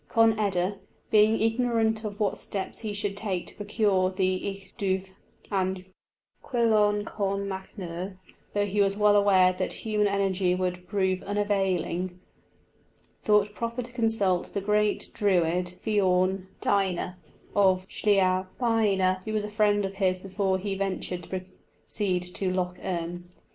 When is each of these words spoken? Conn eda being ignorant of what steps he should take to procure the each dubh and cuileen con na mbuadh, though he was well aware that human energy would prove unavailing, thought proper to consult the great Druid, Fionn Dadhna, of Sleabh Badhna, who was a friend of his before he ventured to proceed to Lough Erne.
Conn 0.09 0.39
eda 0.39 0.79
being 1.11 1.39
ignorant 1.39 2.03
of 2.03 2.19
what 2.19 2.35
steps 2.35 2.79
he 2.79 2.91
should 2.91 3.15
take 3.15 3.45
to 3.45 3.55
procure 3.55 4.09
the 4.09 4.25
each 4.25 4.75
dubh 4.75 5.07
and 5.51 5.85
cuileen 6.41 7.05
con 7.05 7.47
na 7.47 7.61
mbuadh, 7.77 8.17
though 8.55 8.65
he 8.65 8.81
was 8.81 8.97
well 8.97 9.15
aware 9.15 9.53
that 9.53 9.73
human 9.85 10.07
energy 10.07 10.55
would 10.55 10.87
prove 10.87 11.21
unavailing, 11.21 12.19
thought 13.21 13.53
proper 13.53 13.83
to 13.83 13.91
consult 13.91 14.55
the 14.55 14.59
great 14.59 15.11
Druid, 15.13 15.75
Fionn 15.83 16.47
Dadhna, 16.61 17.17
of 17.55 17.87
Sleabh 17.87 18.47
Badhna, 18.59 19.23
who 19.25 19.33
was 19.33 19.43
a 19.43 19.51
friend 19.51 19.85
of 19.85 19.93
his 19.97 20.19
before 20.19 20.57
he 20.57 20.73
ventured 20.73 21.21
to 21.21 21.41
proceed 21.85 22.23
to 22.23 22.51
Lough 22.51 22.73
Erne. 22.83 23.29